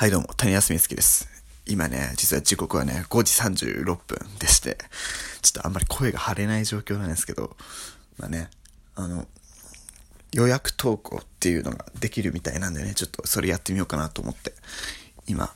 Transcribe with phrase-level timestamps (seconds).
[0.00, 1.28] はいどうも、谷康美月です。
[1.66, 4.78] 今ね、実は時刻はね、5時36分でして、
[5.42, 7.54] ちょっとあんまり声が張れない状況なんですけど、
[8.16, 8.48] まあね、
[8.94, 9.26] あの、
[10.32, 14.54] 予約投稿っていうのができるみたいなんでね、ちょっとそれやってみようかなと思って、
[15.26, 15.52] 今、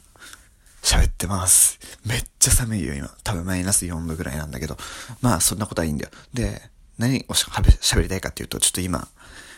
[0.83, 1.79] 喋ってます。
[2.05, 3.09] めっちゃ寒いよ、今。
[3.25, 4.77] 多分マイナス4度ぐらいなんだけど、
[5.23, 6.11] まあそんなことはいいんだよ。
[6.35, 6.61] で、
[6.99, 9.09] 何を喋りたいかっていうと、ちょっと今、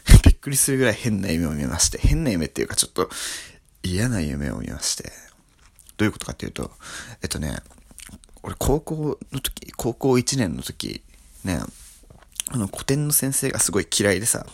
[0.22, 3.10] びっくりするぐらい変な夢を見まして、変な夢っていうかちょっと、
[3.86, 5.12] 嫌な夢を見まして、
[5.96, 6.70] どういうことかっていうと、
[7.22, 7.58] えっとね、
[8.42, 11.02] 俺高校の時、高校1年の時、
[11.44, 11.60] ね、
[12.48, 14.46] あの古典の先生がすごい嫌いでさ、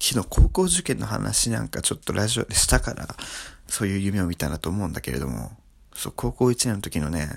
[0.00, 3.08] 昨日高校受験の話なんかちょっとラジオでしたから、
[3.68, 5.52] そういう夢を見たなと思うんだけれども、
[5.94, 7.28] そう、高校1年の時のね、っ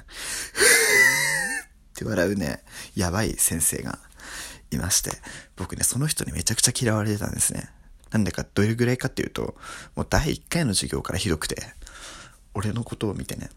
[1.96, 2.62] て笑うね、
[2.96, 4.00] やばい先生が
[4.72, 5.12] いまして、
[5.56, 7.70] 僕ね、その人にめちゃくちゃ嫌われてたんですね。
[8.16, 9.56] なんでか、どれぐらいかっていうと、
[9.94, 11.62] もう第1回の授業からひどくて、
[12.54, 13.50] 俺のことを見てね、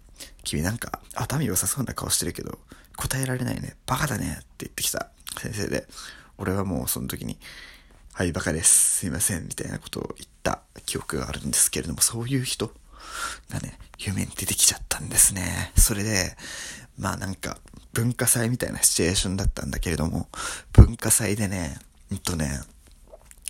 [0.43, 2.59] 君なんか頭良さそうな顔してるけど、
[2.97, 5.87] 答えられないね、バカだねって言ってきた先生で、
[6.39, 7.39] 俺はもうその時に、
[8.13, 12.73] はい、バカです、すいません、みたいなことを言った記憶があるんですけれども、そういう人
[13.51, 15.73] がね、夢に出てきちゃったんですね。
[15.77, 16.37] それで、
[16.99, 17.59] まあなんか、
[17.93, 20.29] 文化祭みたいなシチュエーションだったんだけれども、
[20.73, 21.79] 文化祭でね、
[22.11, 22.61] うんとね、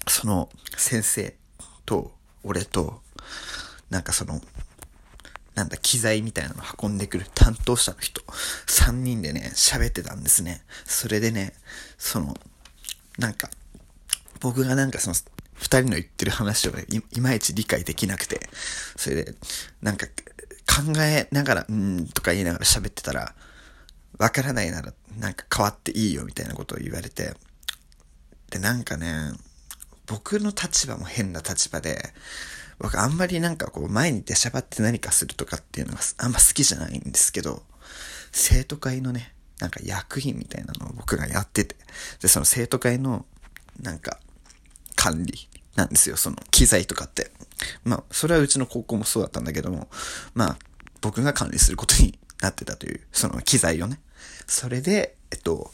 [0.07, 1.35] その先生
[1.85, 2.13] と
[2.45, 3.03] 俺と、
[3.91, 4.41] なんかその、
[5.55, 8.23] なんだ、機材みたいなの運んでくる担当者の人、
[8.67, 10.63] 3人でね、喋ってたんですね。
[10.85, 11.53] それでね、
[11.99, 12.37] その、
[13.19, 13.51] なんか、
[14.41, 15.17] 僕がなんかその、
[15.55, 18.49] 二人の言ってる話をいいまいち理解できなくて、
[18.97, 19.35] それで、
[19.83, 23.35] なんか、考えながら、うんとか言いながら喋ってたら、
[24.19, 27.35] わからないなら、なんか変わっていいよみたいなことを言われて、
[28.51, 29.33] で、なんかね、
[30.09, 32.13] 僕の立場も変な立場で、
[32.79, 37.63] 僕あんまりなんかこう前に出しゃばって何かするとかっていうのがあんま好きじゃないんですけど、
[38.33, 41.77] 生徒会のね、なんか役員みたいなのを僕がやってて、
[42.21, 43.27] で、その生徒会の
[43.81, 44.19] なんか
[44.97, 47.31] 管理なんですよ、その機材とかって。
[47.85, 49.89] まあ、それはうちの高校もそうだったんだけども、
[50.35, 50.59] まあ、
[51.01, 54.01] 僕が管理することになってたという、その機材をね。
[54.47, 55.73] それで、えっと、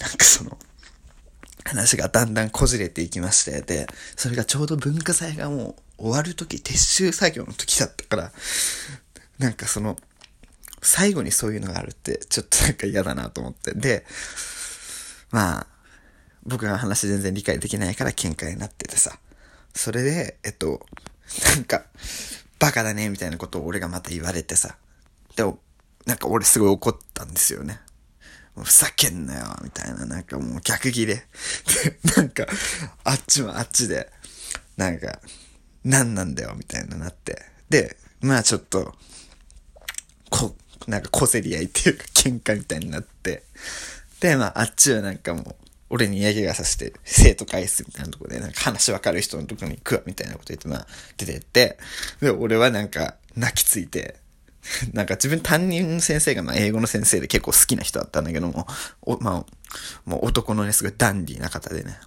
[0.00, 0.58] なんかその、
[1.64, 3.86] 話がだんだんこじれていきまして、で、
[4.16, 8.32] それがちょうど文化祭がもう終わる時、撤収作業の時だったから、
[9.38, 9.96] なんかその、
[10.82, 13.72] 最後にそういうのがあるって、ちょっとなんか嫌だなと思って。
[13.72, 14.04] で、
[15.30, 15.66] まあ、
[16.44, 19.18] 僕が話全然理解できないから喧嘩になっててさ。
[19.74, 20.86] それで、えっと、
[21.56, 21.84] なんか、
[22.58, 24.76] バカだね、みたいなことを俺がまた言われてさ。
[25.36, 25.42] で、
[26.06, 27.80] なんか俺すごい怒ったんですよね。
[28.62, 31.14] ふざけんなよ、みたいな、なんかもう逆ギレ。
[31.14, 31.22] で、
[32.16, 32.46] なんか、
[33.02, 34.10] あっちもあっちで、
[34.76, 35.20] なんか、
[35.84, 37.42] 何なんだよ、みたいななって。
[37.68, 38.94] で、まあちょっと、
[40.30, 40.54] こ、
[40.86, 43.42] なんか小競り合いっていうか喧嘩みたいになって、
[44.20, 45.56] で、まああっちはなんかもう、
[45.90, 50.86] 俺に嫌気がさせて、生徒返すみたいなとこで、なんか話わかる人のとこに行くわ、みたいなこと言って、まあ、
[51.16, 51.78] 出てって、
[52.20, 54.16] で、俺はなんか、泣きついて、
[54.92, 58.66] なんか自分担任の先生がまあ英語の先生で結構好きな人だったんだけども、
[59.02, 59.46] おまあ、
[60.04, 61.98] もう男のね、すごいダンディーな方でね。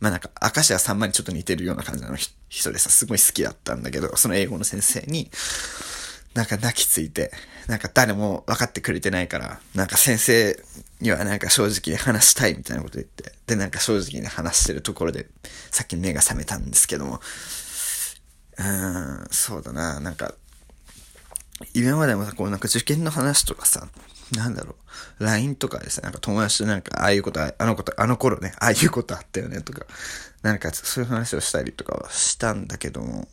[0.00, 2.16] まあなんか、明石家さんまにちょっと似てるような感じの
[2.48, 5.30] 人でさ、すごい好きだったんだけど、その英語の先生に、
[6.34, 7.32] なんか泣きついて、
[7.68, 10.60] なんか誰も分かってくれてないから、なんか先生
[11.00, 15.28] にはなんか正直に話したいみたいなこと言って、でなんか正直に話してるところで、
[15.70, 17.20] さっき目が覚めたんですけども、
[18.58, 20.34] うーん、そうだな、なんか、
[21.74, 23.88] 今までもさ、こうなんか受験の話とかさ、
[24.32, 24.76] なんだろ
[25.18, 29.86] う、LINE とかでさ、なんか友達となんか、ああいうこと、あのこと、あの頃ね、ああいうことあったよねとか、
[30.42, 33.28] なんかそういう話をしたりとかはしたんだけども、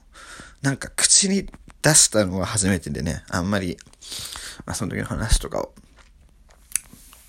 [0.62, 1.48] なんか口に
[1.82, 3.78] 出したのは初めてでね、あんまり、
[4.66, 5.74] まあその時の話とかを、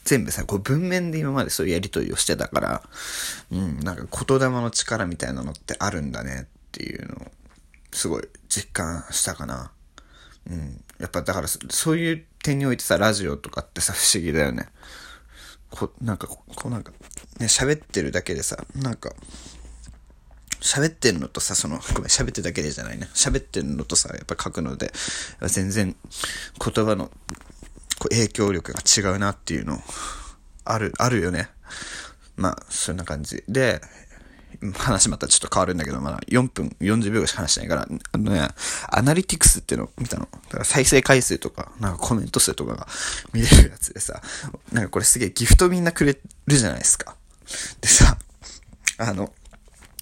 [0.05, 2.83] 全部さ、こう文面で今までそういうやりとりをしてたから、
[3.51, 7.33] うん、なんか言霊の力みたいなのってあるんだねっていうのを、
[7.93, 9.71] すごい実感したかな。
[10.51, 10.83] うん。
[11.03, 14.69] やっぱだからそういう点においてさ、ラジオとかってさ、不思議だよね。
[15.69, 16.93] こなんか、こうなんか、
[17.41, 19.13] ね、喋ってるだけでさ、なんか、
[20.61, 23.09] 喋ってんのとさ、その、ごめん、喋ってるだけでじゃないね。
[23.15, 24.93] 喋ってんのとさ、やっぱ書くので、
[25.49, 25.97] 全然
[26.65, 27.07] 言葉の
[27.99, 29.83] こう影響力が違うなっていうの、
[30.65, 31.49] ある、あるよね。
[32.37, 33.43] まあ、そんな感じ。
[33.49, 33.81] で、
[34.75, 38.49] 話またちょっと変わるんだけど、まだ4分40秒しか話してないから、あのね、
[38.89, 40.29] アナリティクスっていうのを見たの？
[40.31, 42.87] だから再生回数とか、なんかコメント数とかが
[43.33, 44.23] 見れるやつでさ、
[44.73, 47.17] なんかこれすげえギフトみんなくれるじゃないですか。
[47.81, 48.17] でさ、
[48.99, 49.33] あの、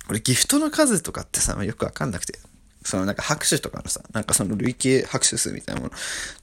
[0.09, 2.39] 俺ギフトの数とかってさ、よくわかんなくて、
[2.85, 5.93] そのなんか拍手とかのさ、なんかその累計拍手数みたいなもの、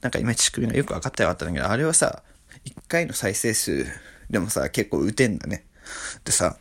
[0.00, 2.22] なんかいまいち仕組みがよく分かってなかったんだけど、あれはさ、
[2.64, 3.86] 1回の再生数
[4.30, 5.64] でもさ、結構打てんだね。
[6.24, 6.56] でさ、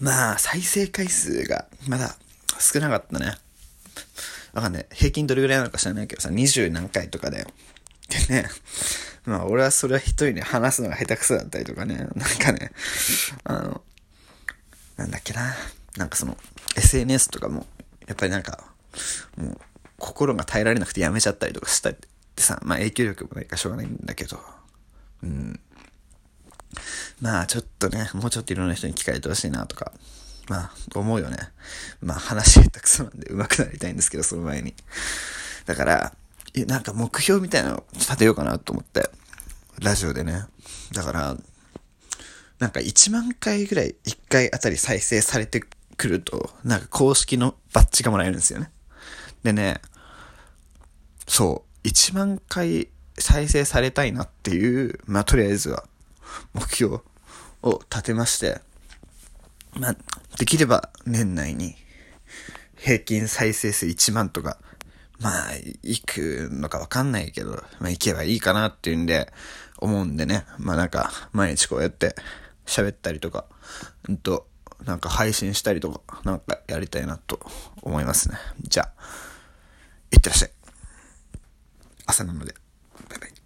[0.00, 2.16] まあ、再生回数がまだ
[2.58, 3.34] 少なかったね。
[4.52, 4.86] わかんない。
[4.92, 7.46] 平均どれぐらいなのか知らないけどさ、20何回とかだよ。
[8.08, 8.48] でね、
[9.26, 12.08] まあ俺はそれは一人で話すのが下手くそだったりとかね、なん
[12.38, 12.72] かね、
[13.44, 13.82] あの、
[14.96, 15.54] なんだっけな、
[15.96, 16.36] なんかその、
[16.76, 17.66] SNS とかも、
[18.06, 18.64] やっぱりなんか、
[19.36, 19.60] もう、
[19.98, 24.40] 心が耐えられなくてやめちゃったりとかしたってさ、まあ影響力もないからしょうがないんだけど、
[25.22, 25.60] うん。
[27.20, 29.92] まあちょっとね、もうちょっといろんな人に聞かれてほしいなとか、
[30.48, 31.36] まあ思うよね。
[32.00, 34.74] まあ話下手くそなんで上手くなりたいんですけど、その前に。
[35.66, 36.12] だから、
[36.66, 39.10] なんか目標みたいなのを立てようかなと思って、
[39.80, 40.44] ラジオでね。
[40.92, 41.36] だから、
[42.58, 45.62] なんか1万回ぐらい1回あたり再生されて
[45.96, 48.70] くると、なんか公式のバッジがもらえるんですよね。
[49.42, 49.80] でね、
[51.26, 52.88] そう、1万回
[53.18, 55.84] 再生されたいなっていう、まあとりあえずは
[56.54, 56.98] 目標
[57.62, 58.60] を立てまして、
[59.74, 59.96] まあ、
[60.38, 61.74] できれば年内に
[62.76, 64.58] 平均再生数1万とか
[65.20, 65.52] まあ、
[65.82, 69.32] 行くのかわかんないけど、まあ行けばいいかなっていうんで、
[69.78, 70.44] 思うんでね。
[70.58, 72.14] まあなんか、毎日こうやって
[72.66, 73.44] 喋ったりとか、
[74.08, 74.46] うんと、
[74.84, 77.40] なんか配信したりとか、なんかやりたいなと
[77.82, 78.36] 思いますね。
[78.62, 79.02] じゃあ、
[80.12, 80.50] いってらっしゃい。
[82.06, 82.54] 朝なので、
[83.08, 83.37] バイバイ。